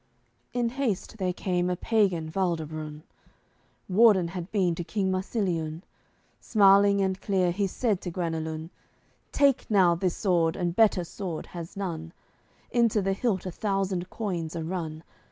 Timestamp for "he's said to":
7.51-8.09